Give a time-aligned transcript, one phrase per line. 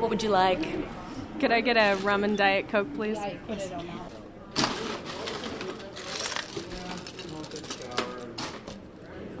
[0.00, 0.66] What would you like?
[1.40, 3.18] Could I get a rum and diet coke, please?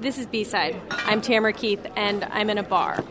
[0.00, 0.78] This is B Side.
[0.90, 3.02] I'm Tamara Keith, and I'm in a bar.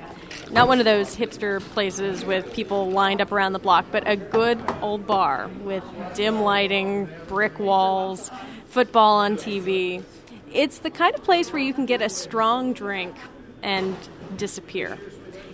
[0.51, 4.15] Not one of those hipster places with people lined up around the block, but a
[4.15, 8.29] good old bar with dim lighting, brick walls,
[8.67, 10.03] football on TV.
[10.53, 13.15] It's the kind of place where you can get a strong drink
[13.63, 13.97] and
[14.37, 14.99] disappear.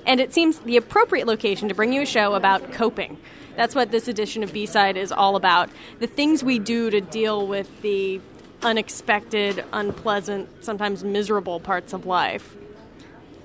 [0.05, 3.17] And it seems the appropriate location to bring you a show about coping.
[3.55, 5.69] That's what this edition of B Side is all about.
[5.99, 8.21] The things we do to deal with the
[8.61, 12.55] unexpected, unpleasant, sometimes miserable parts of life.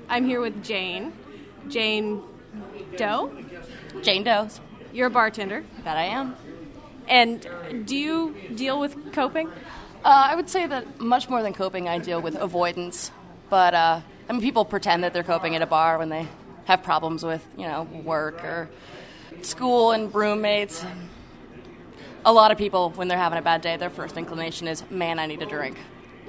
[0.09, 1.13] I'm here with Jane.
[1.69, 2.23] Jane
[2.97, 3.33] Doe?
[4.03, 4.49] Jane Doe.
[4.93, 5.65] You're a bartender.
[5.85, 6.37] That I am.
[7.07, 9.49] And do you deal with coping?
[10.05, 13.11] Uh, I would say that much more than coping, I deal with avoidance.
[13.49, 16.27] But uh, I mean, people pretend that they're coping at a bar when they
[16.71, 18.71] have problems with, you know, work or
[19.43, 20.85] school and roommates.
[22.25, 25.19] A lot of people, when they're having a bad day, their first inclination is, "Man,
[25.19, 25.77] I need a drink."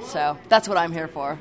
[0.03, 1.37] So that's what I'm here for.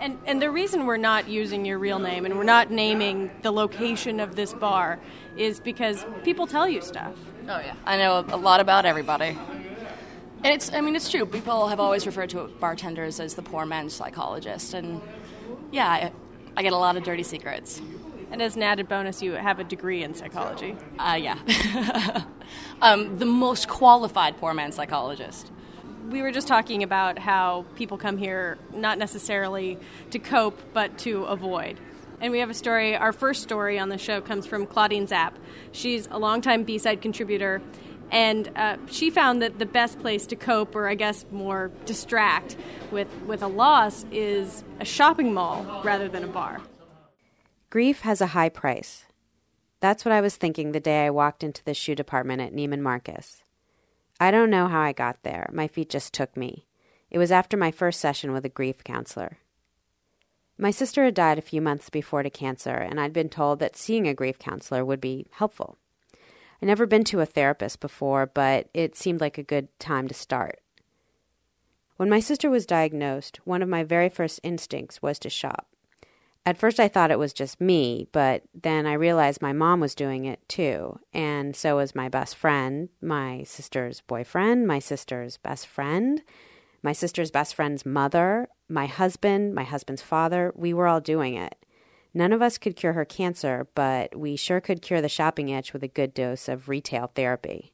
[0.00, 3.52] And, and the reason we're not using your real name and we're not naming the
[3.52, 4.98] location of this bar
[5.36, 7.14] is because people tell you stuff.
[7.48, 9.38] Oh yeah, I know a lot about everybody.
[10.44, 11.24] And it's, I mean, it's true.
[11.24, 15.00] People have always referred to bartenders as the poor man's psychologist, and
[15.70, 16.10] yeah,
[16.56, 17.80] I, get a lot of dirty secrets.
[18.30, 20.76] And as an added bonus, you have a degree in psychology.
[20.98, 22.24] Uh, yeah,
[22.82, 25.50] um, the most qualified poor man's psychologist
[26.10, 29.78] we were just talking about how people come here not necessarily
[30.10, 31.78] to cope, but to avoid.
[32.20, 32.94] And we have a story.
[32.94, 35.36] Our first story on the show comes from Claudine Zapp.
[35.72, 37.62] She's a longtime B side contributor,
[38.12, 42.56] and uh, she found that the best place to cope, or I guess more distract,
[42.90, 46.60] with, with a loss is a shopping mall rather than a bar.
[47.70, 49.06] Grief has a high price.
[49.80, 52.80] That's what I was thinking the day I walked into the shoe department at Neiman
[52.80, 53.42] Marcus.
[54.20, 55.48] I don't know how I got there.
[55.52, 56.66] My feet just took me.
[57.10, 59.38] It was after my first session with a grief counselor.
[60.58, 63.74] My sister had died a few months before to cancer, and I'd been told that
[63.74, 65.78] seeing a grief counselor would be helpful.
[66.62, 70.14] I'd never been to a therapist before, but it seemed like a good time to
[70.14, 70.60] start.
[71.96, 75.66] When my sister was diagnosed, one of my very first instincts was to shop.
[76.46, 79.96] At first, I thought it was just me, but then I realized my mom was
[79.96, 85.66] doing it too, and so was my best friend, my sister's boyfriend, my sister's best
[85.66, 86.22] friend,
[86.80, 90.52] my sister's best friend's mother, my husband, my husband's father.
[90.54, 91.56] We were all doing it.
[92.14, 95.72] None of us could cure her cancer, but we sure could cure the shopping itch
[95.72, 97.72] with a good dose of retail therapy.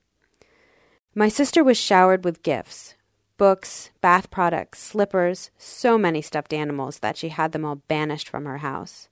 [1.15, 2.95] My sister was showered with gifts
[3.37, 8.45] books, bath products, slippers, so many stuffed animals that she had them all banished from
[8.45, 9.09] her house.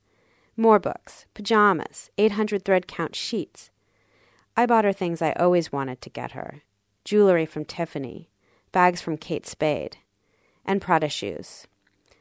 [0.56, 3.70] More books, pajamas, 800 thread count sheets.
[4.56, 6.62] I bought her things I always wanted to get her
[7.04, 8.28] jewelry from Tiffany,
[8.72, 9.98] bags from Kate Spade,
[10.64, 11.68] and Prada shoes.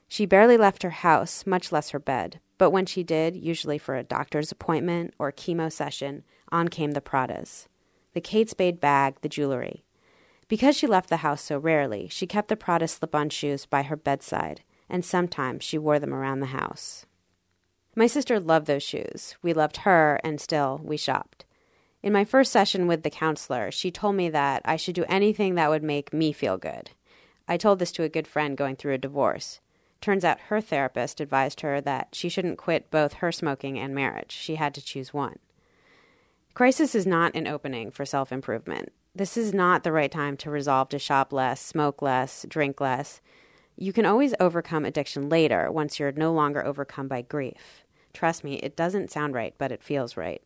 [0.08, 3.96] She barely left her house, much less her bed, but when she did, usually for
[3.96, 7.68] a doctor's appointment or chemo session, on came the Pradas.
[8.14, 9.84] The Kate Spade bag, the jewelry.
[10.48, 13.84] Because she left the house so rarely, she kept the Prada slip on shoes by
[13.84, 17.06] her bedside, and sometimes she wore them around the house.
[17.96, 19.36] My sister loved those shoes.
[19.42, 21.46] We loved her, and still, we shopped.
[22.04, 25.56] In my first session with the counselor, she told me that I should do anything
[25.56, 26.92] that would make me feel good.
[27.48, 29.60] I told this to a good friend going through a divorce.
[30.06, 34.32] Turns out her therapist advised her that she shouldn't quit both her smoking and marriage.
[34.32, 35.40] She had to choose one.
[36.54, 40.50] Crisis is not an opening for self improvement this is not the right time to
[40.50, 43.22] resolve to shop less, smoke less, drink less.
[43.78, 47.86] You can always overcome addiction later once you're no longer overcome by grief.
[48.14, 50.42] Trust me, it doesn't sound right, but it feels right.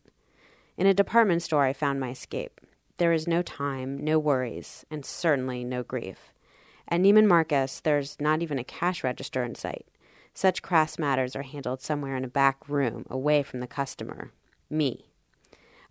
[0.76, 2.60] In a department store, I found my escape.
[2.98, 6.32] There is no time, no worries, and certainly no grief.
[6.90, 9.86] At Neiman Marcus, there's not even a cash register in sight.
[10.34, 14.32] Such crass matters are handled somewhere in a back room, away from the customer.
[14.68, 15.06] Me.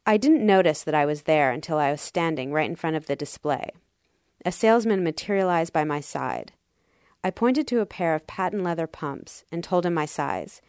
[0.05, 3.05] I didn't notice that I was there until I was standing right in front of
[3.05, 3.71] the display.
[4.45, 6.53] A salesman materialized by my side.
[7.23, 10.61] I pointed to a pair of patent leather pumps and told him my size.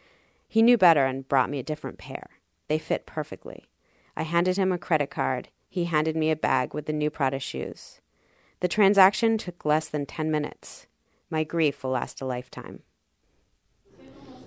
[0.47, 2.29] He knew better and brought me a different pair.
[2.67, 3.69] They fit perfectly.
[4.15, 5.49] I handed him a credit card.
[5.69, 8.01] He handed me a bag with the new Prada shoes.
[8.61, 10.87] The transaction took less than 10 minutes.
[11.29, 12.81] My grief will last a lifetime.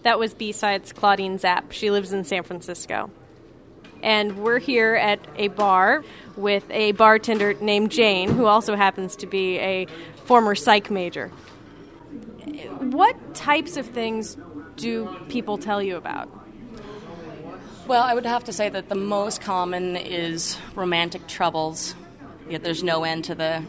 [0.02, 1.72] That was B Sides Claudine Zapp.
[1.72, 3.10] She lives in San Francisco
[4.04, 6.04] and we're here at a bar
[6.36, 9.86] with a bartender named Jane, who also happens to be a
[10.26, 11.28] former psych major.
[12.78, 14.36] What types of things
[14.76, 16.28] do people tell you about?
[17.86, 21.94] Well, I would have to say that the most common is romantic troubles.
[22.48, 23.64] Yet there's no end to the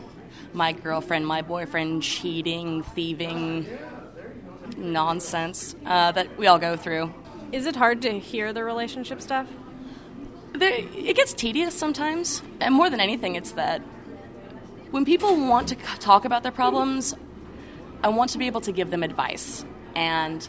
[0.56, 3.68] my girlfriend, my boyfriend, cheating, thieving,
[4.78, 7.14] nonsense uh, that we all go through.
[7.52, 9.48] Is it hard to hear the relationship stuff?
[10.54, 13.82] There, it gets tedious sometimes, and more than anything, it's that
[14.92, 17.14] when people want to talk about their problems,
[18.04, 19.66] I want to be able to give them advice.
[19.96, 20.48] And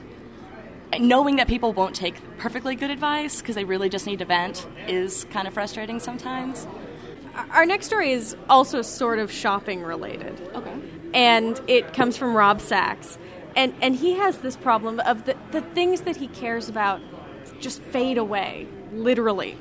[0.99, 4.67] knowing that people won't take perfectly good advice because they really just need to vent
[4.87, 6.67] is kind of frustrating sometimes.
[7.51, 10.41] Our next story is also sort of shopping related.
[10.55, 10.75] Okay.
[11.13, 13.19] And it comes from Rob Sachs.
[13.55, 17.01] And, and he has this problem of the, the things that he cares about
[17.61, 19.57] just fade away, literally.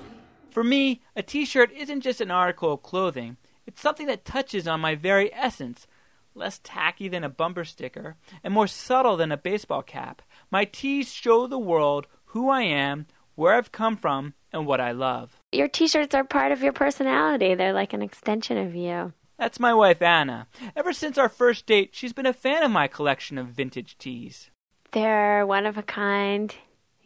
[0.49, 4.67] For me, a t shirt isn't just an article of clothing, it's something that touches
[4.67, 5.87] on my very essence.
[6.33, 10.21] Less tacky than a bumper sticker, and more subtle than a baseball cap.
[10.51, 14.91] My tees show the world who I am, where I've come from, and what I
[14.91, 15.41] love.
[15.55, 19.13] Your t shirts are part of your personality, they're like an extension of you.
[19.37, 20.47] That's my wife, Anna.
[20.75, 24.49] Ever since our first date, she's been a fan of my collection of vintage tees.
[24.91, 26.53] They're one of a kind,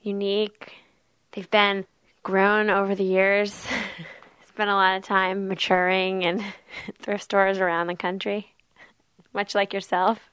[0.02, 0.74] unique.
[1.32, 1.86] They've been
[2.24, 3.54] grown over the years.
[4.48, 6.44] Spent a lot of time maturing in
[7.02, 8.54] thrift stores around the country,
[9.32, 10.29] much like yourself.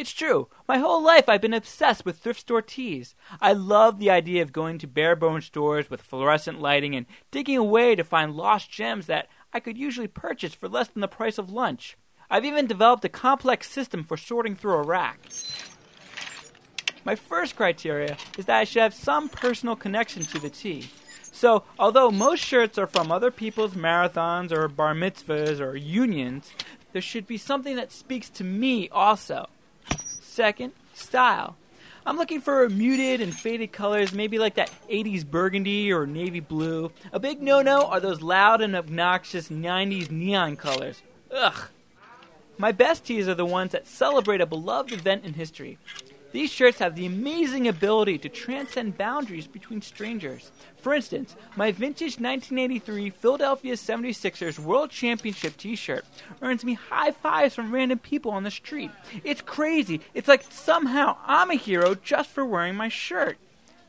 [0.00, 0.48] It's true.
[0.66, 3.14] My whole life I've been obsessed with thrift store tees.
[3.38, 7.58] I love the idea of going to bare bone stores with fluorescent lighting and digging
[7.58, 11.36] away to find lost gems that I could usually purchase for less than the price
[11.36, 11.98] of lunch.
[12.30, 15.20] I've even developed a complex system for sorting through a rack.
[17.04, 20.88] My first criteria is that I should have some personal connection to the tee.
[21.30, 26.52] So, although most shirts are from other people's marathons or bar mitzvahs or unions,
[26.94, 29.50] there should be something that speaks to me also.
[30.40, 31.54] Second, style.
[32.06, 36.92] I'm looking for muted and faded colors, maybe like that 80s burgundy or navy blue.
[37.12, 41.02] A big no no are those loud and obnoxious 90s neon colors.
[41.30, 41.68] Ugh.
[42.56, 45.76] My best tees are the ones that celebrate a beloved event in history.
[46.32, 50.52] These shirts have the amazing ability to transcend boundaries between strangers.
[50.76, 56.04] For instance, my vintage 1983 Philadelphia 76ers World Championship t shirt
[56.40, 58.90] earns me high fives from random people on the street.
[59.24, 60.00] It's crazy.
[60.14, 63.36] It's like somehow I'm a hero just for wearing my shirt.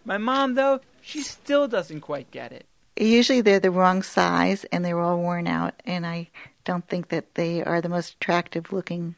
[0.03, 2.65] My mom, though, she still doesn't quite get it.
[2.97, 6.29] Usually they're the wrong size and they're all worn out, and I
[6.65, 9.15] don't think that they are the most attractive looking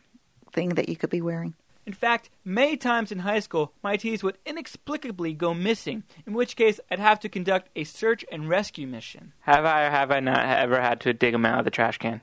[0.52, 1.54] thing that you could be wearing.
[1.86, 6.56] In fact, many times in high school, my tees would inexplicably go missing, in which
[6.56, 9.34] case I'd have to conduct a search and rescue mission.
[9.42, 11.98] Have I or have I not ever had to dig them out of the trash
[11.98, 12.22] can?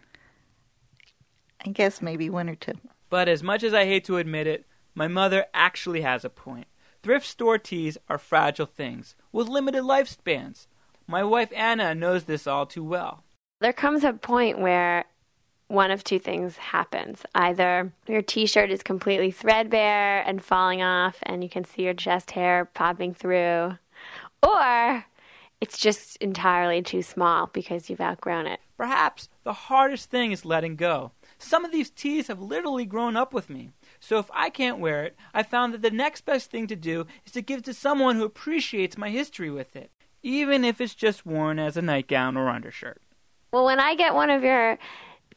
[1.65, 2.79] I guess maybe one or two.
[3.11, 4.65] But as much as I hate to admit it,
[4.95, 6.67] my mother actually has a point.
[7.03, 10.67] Thrift store tees are fragile things with limited lifespans.
[11.07, 13.25] My wife Anna knows this all too well.
[13.61, 15.05] There comes a point where
[15.71, 17.23] one of two things happens.
[17.35, 21.95] Either your t shirt is completely threadbare and falling off, and you can see your
[21.95, 23.79] chest hair popping through,
[24.43, 25.05] or
[25.61, 28.59] it's just entirely too small because you've outgrown it.
[28.77, 31.13] Perhaps the hardest thing is letting go.
[31.39, 33.71] Some of these tees have literally grown up with me.
[34.01, 37.07] So if I can't wear it, I found that the next best thing to do
[37.25, 39.91] is to give to someone who appreciates my history with it,
[40.23, 43.01] even if it's just worn as a nightgown or undershirt.
[43.53, 44.79] Well, when I get one of your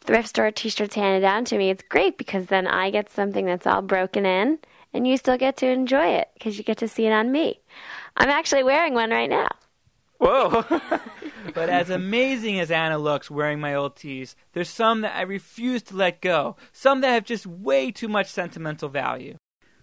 [0.04, 3.66] thrift store t-shirts handed down to me, it's great because then I get something that's
[3.66, 4.60] all broken in
[4.94, 7.62] and you still get to enjoy it because you get to see it on me.
[8.16, 9.48] I'm actually wearing one right now.
[10.20, 10.64] Whoa!
[11.54, 15.82] but as amazing as Anna looks wearing my old tees, there's some that I refuse
[15.84, 19.36] to let go, some that have just way too much sentimental value.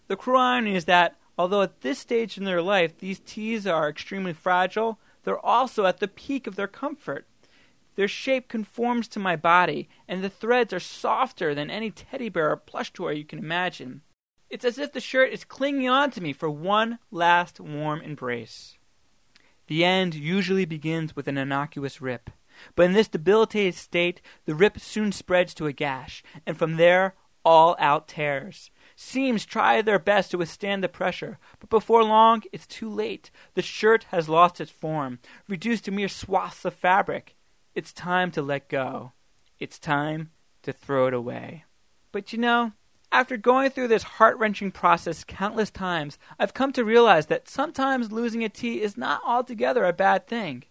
[0.07, 3.89] The cruel irony is that, although at this stage in their life these tees are
[3.89, 7.27] extremely fragile, they're also at the peak of their comfort.
[7.97, 12.51] Their shape conforms to my body, and the threads are softer than any teddy bear
[12.51, 14.03] or plush toy you can imagine.
[14.49, 18.79] It's as if the shirt is clinging on to me for one last warm embrace.
[19.69, 22.31] The end usually begins with an innocuous rip,
[22.75, 27.15] but in this debilitated state, the rip soon spreads to a gash, and from there,
[27.45, 28.71] all out tears.
[28.97, 33.31] Seams try their best to withstand the pressure, but before long, it's too late.
[33.55, 37.35] The shirt has lost its form, reduced to mere swaths of fabric.
[37.75, 39.12] It's time to let go.
[39.59, 40.31] It's time
[40.62, 41.65] to throw it away.
[42.11, 42.73] But you know,
[43.12, 48.11] after going through this heart wrenching process countless times, I've come to realize that sometimes
[48.12, 50.65] losing a tee is not altogether a bad thing.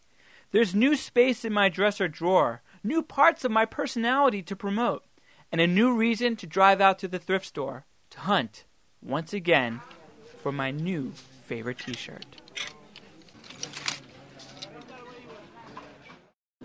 [0.52, 5.04] There's new space in my dresser drawer, new parts of my personality to promote,
[5.52, 8.66] and a new reason to drive out to the thrift store to hunt,
[9.02, 9.82] once again,
[10.42, 11.14] for my new
[11.46, 12.26] favorite t shirt.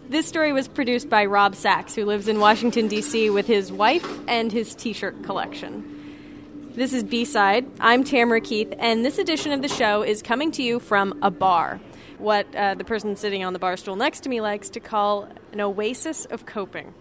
[0.06, 4.06] This story was produced by Rob Sachs, who lives in Washington, D.C., with his wife
[4.28, 6.72] and his t shirt collection.
[6.74, 7.66] This is B Side.
[7.80, 11.30] I'm Tamara Keith, and this edition of the show is coming to you from a
[11.30, 11.80] bar.
[12.18, 15.26] What uh, the person sitting on the bar stool next to me likes to call
[15.52, 16.92] an oasis of coping.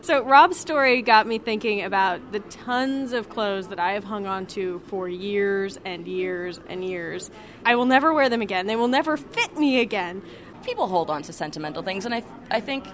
[0.00, 4.26] So, Rob's story got me thinking about the tons of clothes that I have hung
[4.26, 7.30] on to for years and years and years.
[7.64, 8.66] I will never wear them again.
[8.66, 10.22] They will never fit me again.
[10.64, 12.86] People hold on to sentimental things, and I, I think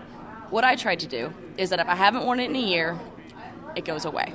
[0.50, 2.98] what I tried to do is that if I haven't worn it in a year,
[3.76, 4.32] it goes away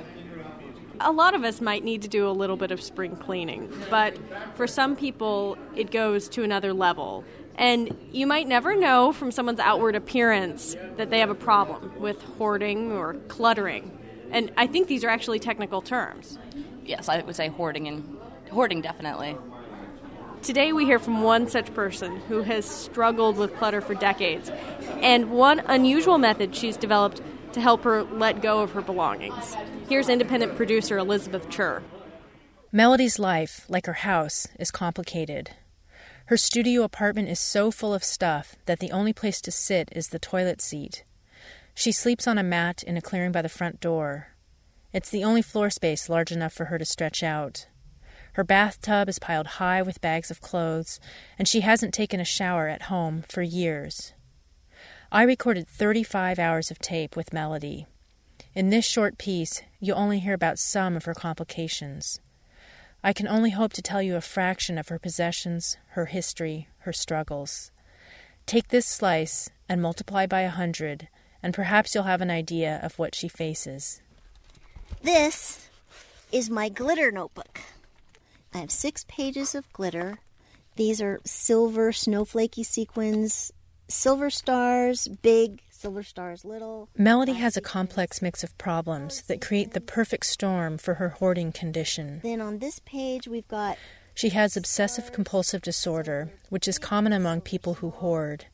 [1.00, 4.16] a lot of us might need to do a little bit of spring cleaning, but
[4.54, 7.24] for some people, it goes to another level.
[7.56, 12.20] And you might never know from someone's outward appearance that they have a problem with
[12.22, 13.96] hoarding or cluttering.
[14.30, 16.38] And I think these are actually technical terms.
[16.84, 18.18] Yes, I would say hoarding and
[18.50, 19.36] hoarding definitely.
[20.44, 24.50] Today we hear from one such person who has struggled with clutter for decades.
[25.00, 27.22] And one unusual method she's developed
[27.54, 29.56] to help her let go of her belongings.
[29.88, 31.82] Here's independent producer Elizabeth Chur.
[32.70, 35.52] Melody's life, like her house, is complicated.
[36.26, 40.08] Her studio apartment is so full of stuff that the only place to sit is
[40.08, 41.04] the toilet seat.
[41.74, 44.28] She sleeps on a mat in a clearing by the front door.
[44.92, 47.66] It's the only floor space large enough for her to stretch out.
[48.34, 51.00] Her bathtub is piled high with bags of clothes,
[51.38, 54.12] and she hasn't taken a shower at home for years.
[55.12, 57.86] I recorded 35 hours of tape with Melody.
[58.52, 62.20] In this short piece, you'll only hear about some of her complications.
[63.04, 66.92] I can only hope to tell you a fraction of her possessions, her history, her
[66.92, 67.70] struggles.
[68.46, 71.06] Take this slice and multiply by a hundred,
[71.40, 74.02] and perhaps you'll have an idea of what she faces.
[75.02, 75.68] This
[76.32, 77.60] is my glitter notebook.
[78.54, 80.18] I have six pages of glitter.
[80.76, 83.52] These are silver snowflakey sequins
[83.88, 86.88] silver stars, big, silver stars, little.
[86.96, 91.52] Melody has a complex mix of problems that create the perfect storm for her hoarding
[91.52, 92.20] condition.
[92.22, 93.78] Then on this page, we've got.
[94.14, 98.46] She has obsessive compulsive disorder, which is common among people who hoard.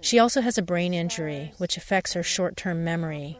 [0.00, 3.38] She also has a brain injury, which affects her short term memory.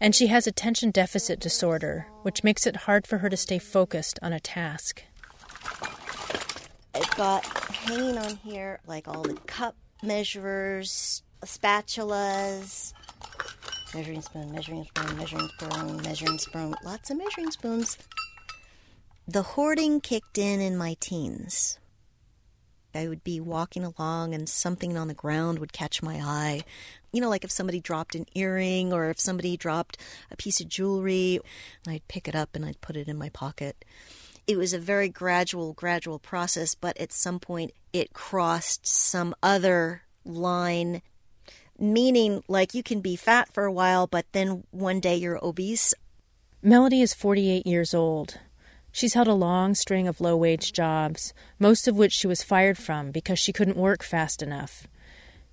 [0.00, 4.18] And she has attention deficit disorder, which makes it hard for her to stay focused
[4.22, 5.02] on a task.
[6.94, 12.92] I've got hanging on here like all the cup measurers, spatulas,
[13.94, 17.98] measuring spoon, measuring spoon, measuring spoon, measuring spoon, lots of measuring spoons.
[19.26, 21.78] The hoarding kicked in in my teens.
[22.94, 26.62] I would be walking along and something on the ground would catch my eye.
[27.12, 29.98] You know, like if somebody dropped an earring or if somebody dropped
[30.30, 31.40] a piece of jewelry,
[31.88, 33.84] I'd pick it up and I'd put it in my pocket
[34.46, 40.02] it was a very gradual, gradual process, but at some point it crossed some other
[40.24, 41.02] line,
[41.78, 45.94] meaning like you can be fat for a while, but then one day you're obese.
[46.62, 48.38] Melody is 48 years old.
[48.92, 52.78] She's held a long string of low wage jobs, most of which she was fired
[52.78, 54.86] from because she couldn't work fast enough.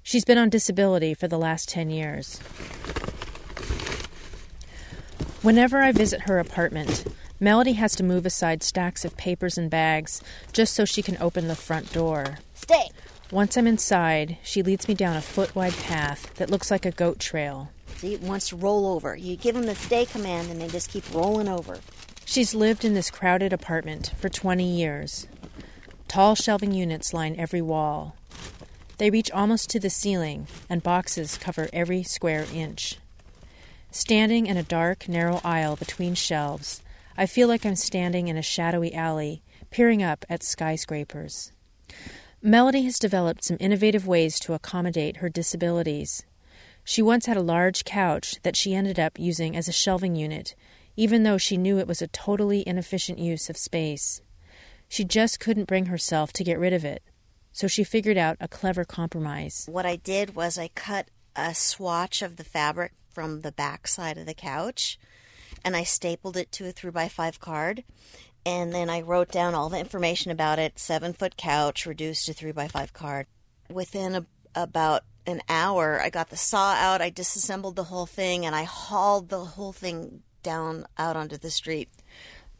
[0.03, 2.39] She's been on disability for the last 10 years.
[5.41, 7.03] Whenever I visit her apartment,
[7.43, 10.21] Melody has to move aside stacks of papers and bags
[10.53, 12.37] just so she can open the front door.
[12.53, 12.89] Stay.
[13.31, 16.91] Once I'm inside, she leads me down a foot wide path that looks like a
[16.91, 17.71] goat trail.
[17.95, 19.15] See, it wants to roll over.
[19.15, 21.79] You give them the stay command and they just keep rolling over.
[22.25, 25.25] She's lived in this crowded apartment for 20 years.
[26.07, 28.15] Tall shelving units line every wall.
[28.99, 32.99] They reach almost to the ceiling, and boxes cover every square inch.
[33.89, 36.83] Standing in a dark, narrow aisle between shelves,
[37.21, 41.51] I feel like I'm standing in a shadowy alley, peering up at skyscrapers.
[42.41, 46.25] Melody has developed some innovative ways to accommodate her disabilities.
[46.83, 50.55] She once had a large couch that she ended up using as a shelving unit,
[50.95, 54.23] even though she knew it was a totally inefficient use of space.
[54.89, 57.03] She just couldn't bring herself to get rid of it,
[57.53, 59.67] so she figured out a clever compromise.
[59.69, 64.17] What I did was I cut a swatch of the fabric from the back side
[64.17, 64.97] of the couch
[65.63, 67.83] and I stapled it to a three by five card.
[68.45, 72.33] And then I wrote down all the information about it seven foot couch, reduced to
[72.33, 73.27] three by five card.
[73.69, 74.25] Within a,
[74.55, 78.63] about an hour, I got the saw out, I disassembled the whole thing, and I
[78.63, 81.89] hauled the whole thing down out onto the street.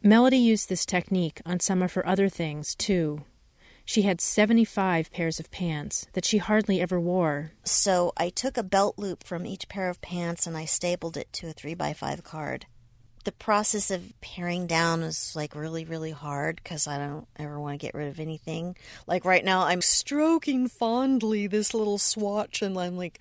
[0.02, 3.24] Melody used this technique on some of her other things, too.
[3.84, 7.52] She had 75 pairs of pants that she hardly ever wore.
[7.64, 11.32] So I took a belt loop from each pair of pants and I stapled it
[11.34, 12.66] to a 3 by 5 card
[13.24, 17.78] the process of paring down is like really, really hard because I don't ever want
[17.78, 18.76] to get rid of anything.
[19.06, 23.20] Like right now, I'm stroking fondly this little swatch and I'm like,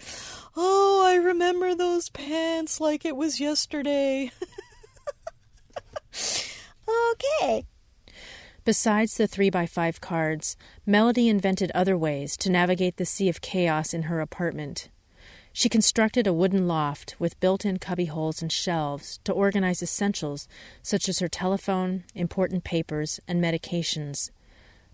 [0.56, 4.32] oh, I remember those pants like it was yesterday.
[6.88, 7.66] okay.
[8.64, 10.56] Besides the 3x5 cards,
[10.86, 14.90] Melody invented other ways to navigate the sea of chaos in her apartment.
[15.54, 20.48] She constructed a wooden loft with built in cubbyholes and shelves to organize essentials
[20.82, 24.32] such as her telephone, important papers, and medications.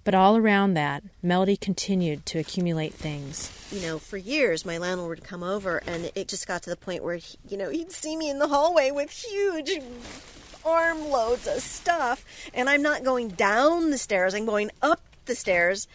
[0.04, 3.52] But all around that, Melody continued to accumulate things.
[3.72, 6.78] You know, for years, my landlord would come over, and it just got to the
[6.78, 9.80] point where, he, you know, he'd see me in the hallway with huge
[10.66, 15.88] armloads of stuff, and I'm not going down the stairs, I'm going up the stairs.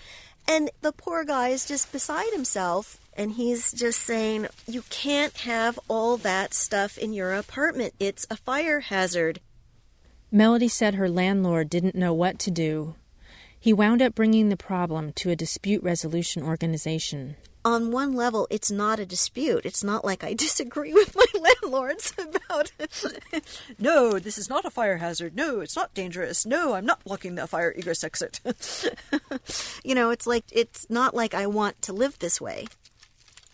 [0.47, 5.79] And the poor guy is just beside himself and he's just saying, You can't have
[5.89, 7.95] all that stuff in your apartment.
[7.99, 9.41] It's a fire hazard.
[10.31, 12.95] Melody said her landlord didn't know what to do.
[13.61, 17.37] He wound up bringing the problem to a dispute resolution organization.
[17.65, 19.65] On one level, it's not a dispute.
[19.65, 22.73] It's not like I disagree with my landlords about
[23.79, 25.37] no, this is not a fire hazard.
[25.37, 26.45] No, it's not dangerous.
[26.45, 28.41] No, I'm not blocking the fire egress exit.
[29.85, 32.67] you know, it's like it's not like I want to live this way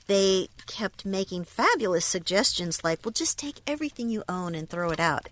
[0.08, 4.98] they kept making fabulous suggestions like, well, just take everything you own and throw it
[4.98, 5.28] out.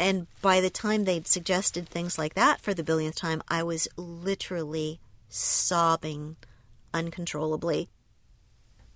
[0.00, 3.86] And by the time they'd suggested things like that for the billionth time, I was
[3.96, 4.98] literally
[5.28, 6.36] sobbing
[6.94, 7.88] uncontrollably.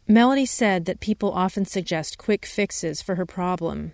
[0.08, 3.92] Melody said that people often suggest quick fixes for her problem.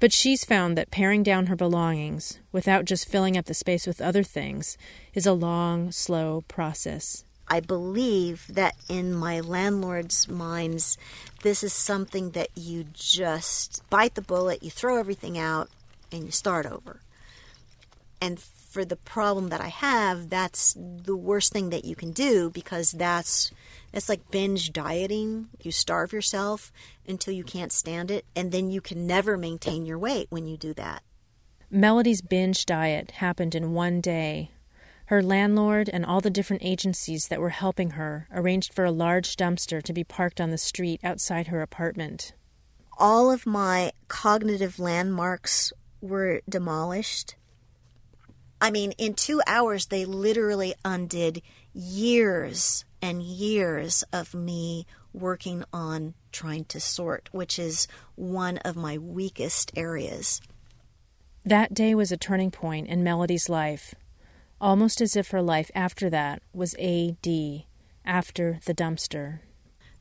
[0.00, 4.00] But she's found that paring down her belongings, without just filling up the space with
[4.00, 4.76] other things,
[5.14, 7.24] is a long, slow process.
[7.48, 10.96] I believe that in my landlord's minds,
[11.42, 15.68] this is something that you just bite the bullet, you throw everything out,
[16.10, 17.00] and you start over.
[18.20, 22.50] And for the problem that I have, that's the worst thing that you can do
[22.50, 23.52] because that's
[23.92, 25.48] it's like binge dieting.
[25.62, 26.72] You starve yourself
[27.06, 30.56] until you can't stand it, and then you can never maintain your weight when you
[30.56, 31.02] do that.
[31.70, 34.50] Melody's binge diet happened in one day
[35.06, 39.36] her landlord and all the different agencies that were helping her arranged for a large
[39.36, 42.32] dumpster to be parked on the street outside her apartment.
[42.98, 47.34] All of my cognitive landmarks were demolished.
[48.60, 51.42] I mean, in two hours, they literally undid
[51.74, 58.96] years and years of me working on trying to sort, which is one of my
[58.96, 60.40] weakest areas.
[61.44, 63.94] That day was a turning point in Melody's life
[64.60, 67.26] almost as if her life after that was AD,
[68.04, 69.40] after the dumpster.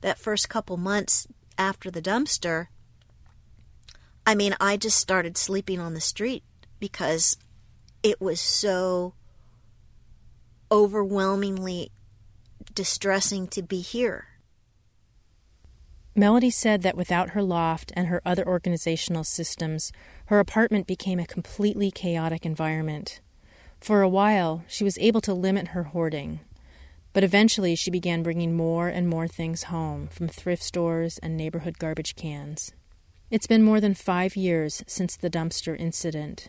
[0.02, 2.68] That first couple months after the dumpster,
[4.26, 6.44] I mean, I just started sleeping on the street
[6.80, 7.38] because
[8.02, 9.14] it was so
[10.72, 11.92] overwhelmingly
[12.74, 14.28] distressing to be here.
[16.16, 19.92] Melody said that without her loft and her other organizational systems,
[20.28, 23.20] her apartment became a completely chaotic environment.
[23.84, 26.40] For a while, she was able to limit her hoarding,
[27.12, 31.80] but eventually she began bringing more and more things home from thrift stores and neighborhood
[31.80, 32.72] garbage cans.
[33.30, 36.48] It's been more than five years since the dumpster incident.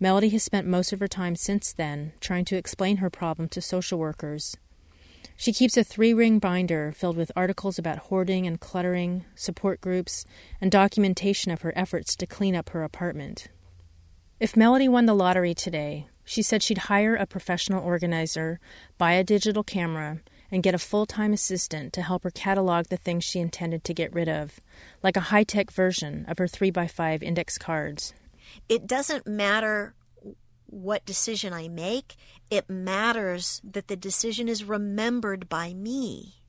[0.00, 3.60] Melody has spent most of her time since then trying to explain her problem to
[3.60, 4.56] social workers.
[5.36, 10.24] She keeps a three ring binder filled with articles about hoarding and cluttering, support groups,
[10.60, 13.46] and documentation of her efforts to clean up her apartment.
[14.40, 18.58] If Melody won the lottery today, she said she'd hire a professional organizer,
[18.96, 22.96] buy a digital camera, and get a full time assistant to help her catalog the
[22.96, 24.58] things she intended to get rid of,
[25.02, 28.14] like a high tech version of her 3x5 index cards.
[28.66, 29.94] It doesn't matter
[30.64, 32.16] what decision I make,
[32.50, 36.41] it matters that the decision is remembered by me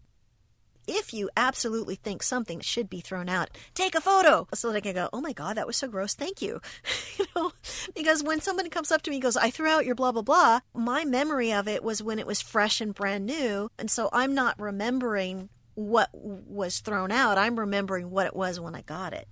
[0.88, 4.82] if you absolutely think something should be thrown out, take a photo so that I
[4.82, 6.14] can go, oh my God, that was so gross.
[6.14, 6.62] Thank you.
[7.18, 7.52] you know,
[7.96, 10.22] because when somebody comes up to me and goes, I threw out your blah, blah,
[10.22, 13.70] blah, my memory of it was when it was fresh and brand new.
[13.78, 17.38] And so I'm not remembering what was thrown out.
[17.38, 19.28] I'm remembering what it was when I got it.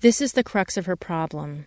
[0.00, 1.66] This is the crux of her problem.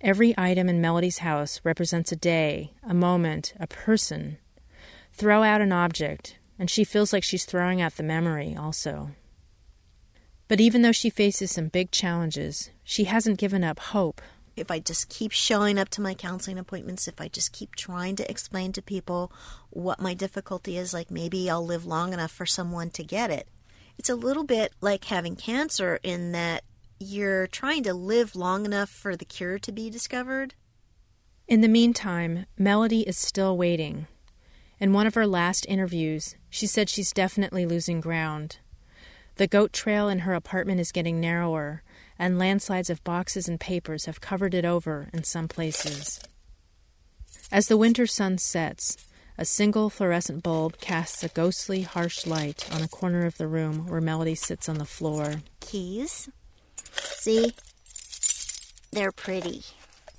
[0.00, 4.38] Every item in Melody's house represents a day, a moment, a person.
[5.12, 9.10] Throw out an object, and she feels like she's throwing out the memory also.
[10.48, 14.20] But even though she faces some big challenges, she hasn't given up hope.
[14.56, 18.16] If I just keep showing up to my counseling appointments, if I just keep trying
[18.16, 19.30] to explain to people
[19.70, 23.48] what my difficulty is, like maybe I'll live long enough for someone to get it.
[23.98, 26.64] It's a little bit like having cancer in that
[27.00, 30.54] you're trying to live long enough for the cure to be discovered?
[31.46, 34.06] In the meantime, Melody is still waiting.
[34.80, 38.58] In one of her last interviews, she said she's definitely losing ground.
[39.36, 41.82] The goat trail in her apartment is getting narrower,
[42.18, 46.20] and landslides of boxes and papers have covered it over in some places.
[47.50, 48.96] As the winter sun sets,
[49.36, 53.86] a single fluorescent bulb casts a ghostly, harsh light on a corner of the room
[53.86, 55.36] where Melody sits on the floor.
[55.60, 56.28] Keys?
[56.92, 57.54] See?
[58.92, 59.62] They're pretty.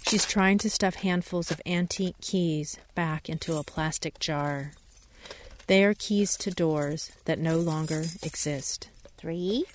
[0.09, 4.71] She's trying to stuff handfuls of antique keys back into a plastic jar.
[5.67, 8.89] They are keys to doors that no longer exist.
[9.17, 9.65] Three.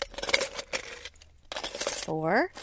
[1.52, 2.50] Four.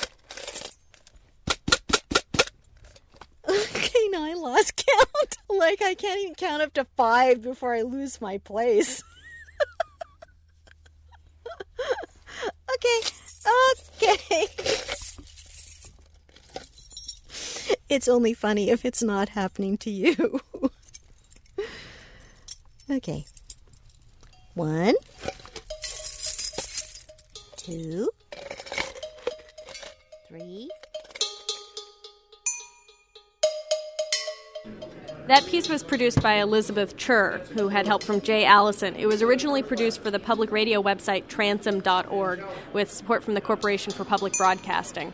[3.50, 5.38] Okay, now I lost count.
[5.50, 9.02] like I can't even count up to five before I lose my place.
[12.76, 13.02] okay,
[14.02, 14.48] okay.
[17.92, 20.40] It's only funny if it's not happening to you.
[22.90, 23.26] okay.
[24.54, 24.96] One,
[27.58, 28.10] two,
[30.30, 30.70] three.
[35.28, 38.96] That piece was produced by Elizabeth Chur, who had help from Jay Allison.
[38.96, 43.92] It was originally produced for the public radio website transom.org with support from the Corporation
[43.92, 45.12] for Public Broadcasting.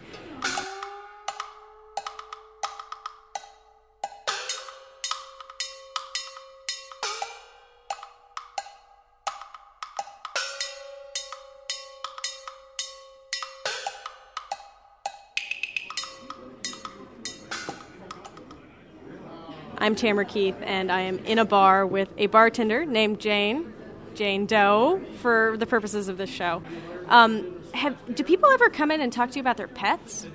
[19.88, 23.72] I'm Tamara Keith, and I am in a bar with a bartender named Jane,
[24.16, 26.62] Jane Doe, for the purposes of this show.
[27.08, 30.28] Um, have, do people ever come in and talk to you about their pets?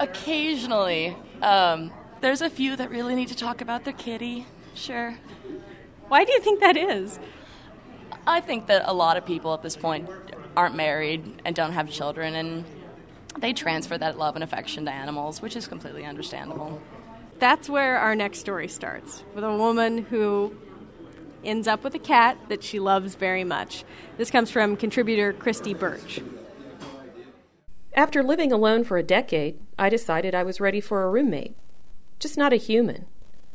[0.00, 1.14] Occasionally.
[1.42, 5.18] Um, there's a few that really need to talk about their kitty, sure.
[6.08, 7.18] Why do you think that is?
[8.26, 10.08] I think that a lot of people at this point
[10.56, 12.64] aren't married and don't have children, and
[13.38, 16.80] they transfer that love and affection to animals, which is completely understandable.
[17.38, 20.56] That's where our next story starts with a woman who
[21.44, 23.84] ends up with a cat that she loves very much.
[24.16, 26.20] This comes from contributor Christy Birch.
[27.94, 31.56] After living alone for a decade, I decided I was ready for a roommate.
[32.18, 33.06] Just not a human.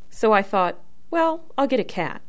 [0.09, 2.21] So I thought, well, I'll get a cat.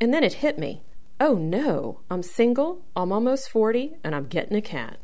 [0.00, 0.82] And then it hit me.
[1.20, 4.98] Oh no, I'm single, I'm almost 40, and I'm getting a cat.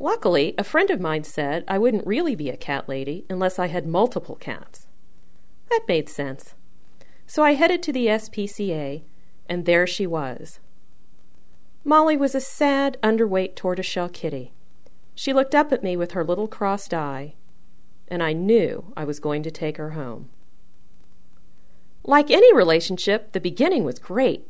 [0.00, 3.66] Luckily, a friend of mine said I wouldn't really be a cat lady unless I
[3.66, 4.86] had multiple cats.
[5.70, 6.54] That made sense.
[7.26, 9.02] So I headed to the SPCA,
[9.48, 10.60] and there she was.
[11.84, 14.52] Molly was a sad, underweight tortoiseshell kitty.
[15.14, 17.34] She looked up at me with her little crossed eye,
[18.06, 20.28] and I knew I was going to take her home.
[22.04, 24.46] Like any relationship, the beginning was great.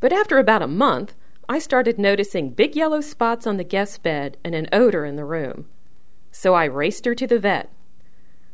[0.00, 1.14] But after about a month,
[1.48, 5.24] I started noticing big yellow spots on the guest bed and an odor in the
[5.24, 5.66] room.
[6.32, 7.70] So I raced her to the vet.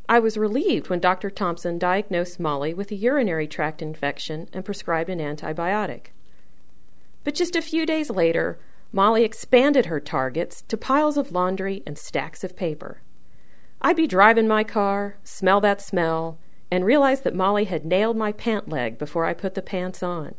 [0.09, 1.31] I was relieved when Dr.
[1.31, 6.09] Thompson diagnosed Molly with a urinary tract infection and prescribed an antibiotic.
[7.25, 8.59] But just a few days later,
[8.93, 13.01] Molly expanded her targets to piles of laundry and stacks of paper.
[13.81, 16.39] I'd be driving my car, smell that smell,
[16.71, 20.35] and realize that Molly had nailed my pant leg before I put the pants on.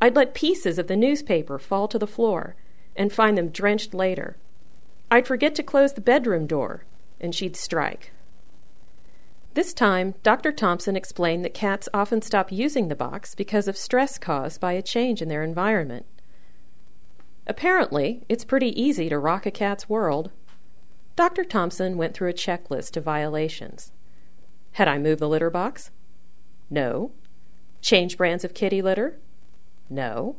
[0.00, 2.56] I'd let pieces of the newspaper fall to the floor
[2.94, 4.36] and find them drenched later.
[5.10, 6.84] I'd forget to close the bedroom door,
[7.20, 8.12] and she'd strike.
[9.54, 10.52] This time, Dr.
[10.52, 14.82] Thompson explained that cats often stop using the box because of stress caused by a
[14.82, 16.04] change in their environment.
[17.46, 20.30] Apparently, it's pretty easy to rock a cat's world.
[21.14, 21.44] Dr.
[21.44, 23.92] Thompson went through a checklist of violations.
[24.72, 25.90] Had I moved the litter box?
[26.68, 27.12] No.
[27.80, 29.18] Changed brands of kitty litter?
[29.88, 30.36] No.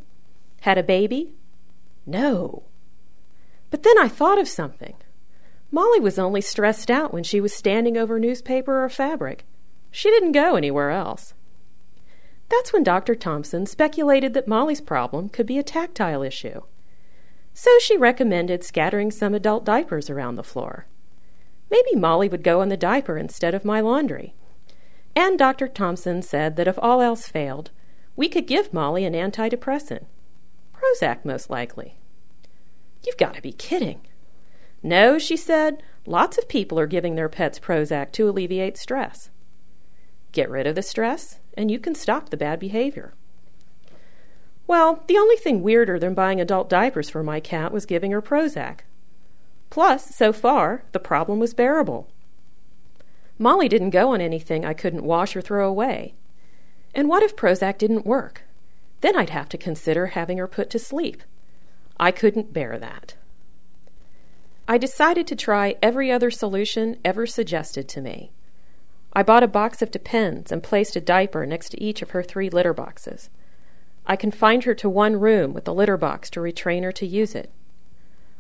[0.62, 1.34] Had a baby?
[2.06, 2.64] No.
[3.70, 4.96] But then I thought of something.
[5.72, 9.46] Molly was only stressed out when she was standing over newspaper or fabric.
[9.92, 11.34] She didn't go anywhere else.
[12.50, 13.16] That's when Dr.
[13.16, 16.62] Thompson speculated that Molly's problem could be a tactile issue.
[17.54, 20.88] So she recommended scattering some adult diapers around the floor.
[21.70, 24.34] Maybe Molly would go on the diaper instead of my laundry.
[25.16, 25.68] And Dr.
[25.68, 27.72] Thompson said that if all else failed,
[28.18, 30.04] we could give Molly an antidepressant.
[30.74, 31.96] Prozac, most likely.
[33.06, 34.02] You've got to be kidding.
[34.84, 39.30] No, she said, lots of people are giving their pets Prozac to alleviate stress.
[40.32, 43.14] Get rid of the stress, and you can stop the bad behavior.
[44.66, 48.22] Well, the only thing weirder than buying adult diapers for my cat was giving her
[48.22, 48.80] Prozac.
[49.70, 52.10] Plus, so far, the problem was bearable.
[53.40, 56.16] Molly didn't go on anything I couldn't wash or throw away.
[56.98, 58.42] And what if Prozac didn't work?
[59.02, 61.22] Then I'd have to consider having her put to sleep.
[62.00, 63.14] I couldn't bear that.
[64.68, 68.32] I decided to try every other solution ever suggested to me.
[69.14, 72.24] I bought a box of Depends and placed a diaper next to each of her
[72.24, 73.30] three litter boxes.
[74.08, 77.36] I confined her to one room with the litter box to retrain her to use
[77.36, 77.52] it.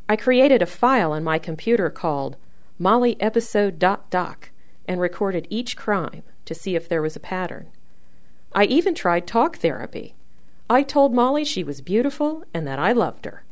[0.09, 2.37] I created a file on my computer called
[2.81, 4.49] mollyepisode.doc
[4.87, 7.67] and recorded each crime to see if there was a pattern.
[8.57, 10.15] I even tried talk therapy.
[10.67, 13.45] I told Molly she was beautiful and that I loved her.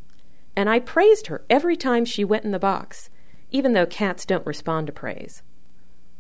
[0.56, 3.12] And I praised her every time she went in the box,
[3.52, 5.44] even though cats don't respond to praise.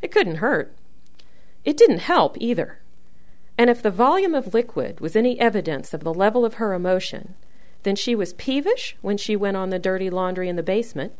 [0.04, 0.78] It couldn't hurt.
[1.63, 2.84] It didn't help either.
[3.58, 7.34] And if the volume of liquid was any evidence of the level of her emotion,
[7.82, 11.13] then she was peevish when she went on the dirty laundry in the basement,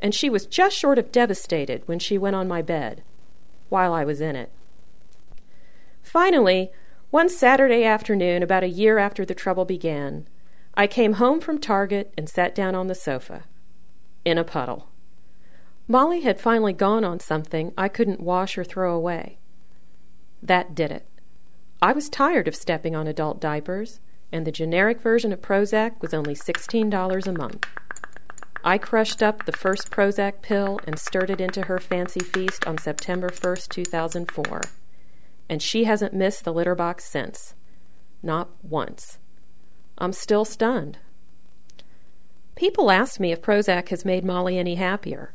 [0.00, 3.02] and she was just short of devastated when she went on my bed
[3.70, 4.52] while I was in it.
[6.02, 6.70] Finally,
[7.10, 10.28] one Saturday afternoon, about a year after the trouble began,
[10.74, 13.44] I came home from Target and sat down on the sofa,
[14.24, 14.88] in a puddle.
[15.88, 19.38] Molly had finally gone on something I couldn't wash or throw away.
[20.42, 21.06] That did it.
[21.82, 26.14] I was tired of stepping on adult diapers, and the generic version of Prozac was
[26.14, 27.66] only $16 a month.
[28.62, 32.78] I crushed up the first Prozac pill and stirred it into her fancy feast on
[32.78, 34.60] September 1st, 2004.
[35.50, 37.54] And she hasn't missed the litter box since.
[38.22, 39.18] Not once.
[39.98, 40.98] I'm still stunned.
[42.54, 45.34] People ask me if Prozac has made Molly any happier.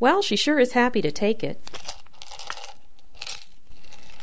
[0.00, 1.60] Well, she sure is happy to take it.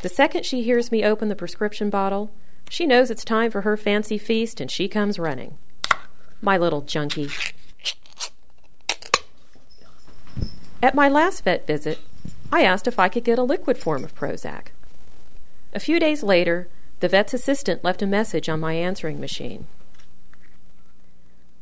[0.02, 2.32] The second she hears me open the prescription bottle,
[2.70, 5.58] she knows it's time for her fancy feast and she comes running.
[6.42, 7.30] My little junkie.
[10.84, 12.00] At my last vet visit,
[12.52, 14.72] I asked if I could get a liquid form of Prozac.
[15.74, 16.68] A few days later,
[17.00, 19.68] the vet's assistant left a message on my answering machine.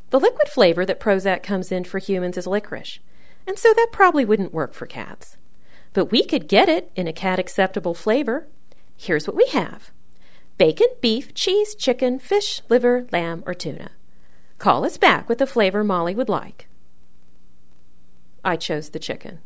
[0.10, 3.00] The liquid flavor that Prozac comes in for humans is licorice,
[3.46, 5.36] and so that probably wouldn't work for cats.
[5.92, 8.48] But we could get it in a cat acceptable flavor.
[8.96, 9.92] Here's what we have
[10.58, 13.92] bacon, beef, cheese, chicken, fish, liver, lamb, or tuna.
[14.58, 16.68] Call us back with the flavor Molly would like.
[18.44, 19.40] I chose the chicken.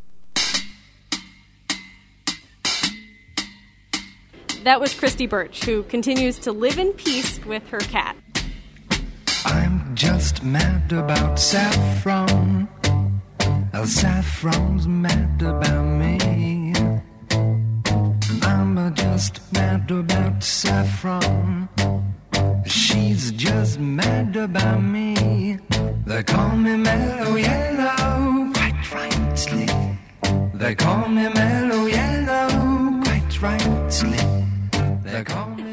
[4.64, 8.16] That was Christy Birch, who continues to live in peace with her cat.
[9.44, 12.68] I'm just mad about saffron.
[13.72, 16.72] El saffron's mad about me.
[18.42, 21.68] I'm just mad about saffron.
[22.64, 25.58] She's just mad about me.
[26.06, 29.66] They call me mellow yellow, quite rightly.
[30.54, 34.51] They call me mellow yellow, quite rightly.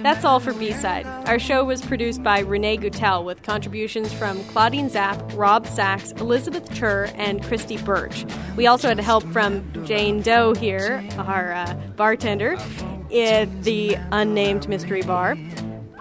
[0.03, 1.05] That's all for B Side.
[1.27, 6.73] Our show was produced by Renee Goutel with contributions from Claudine Zapp, Rob Sachs, Elizabeth
[6.73, 8.25] Chur, and Christy Birch.
[8.55, 12.57] We also had help from Jane Doe here, our uh, bartender,
[13.11, 15.37] at the unnamed mystery bar.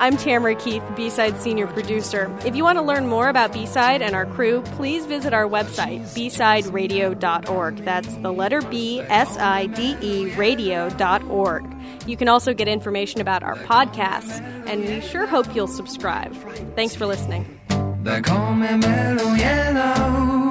[0.01, 2.33] I'm Tamara Keith, B Side Senior Producer.
[2.45, 5.49] If you want to learn more about B Side and our crew, please visit our
[5.49, 7.77] website, bsideradio.org.
[7.79, 11.65] That's the letter B, S I D E, radio.org.
[12.07, 16.33] You can also get information about our podcasts, and we sure hope you'll subscribe.
[16.77, 17.59] Thanks for listening.
[18.03, 20.49] They call me mellow yellow.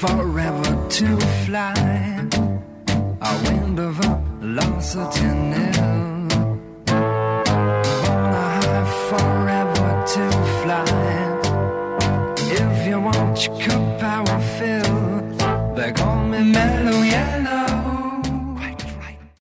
[0.00, 1.06] Forever to
[1.50, 1.74] fly.
[3.22, 5.79] A wind of velocity never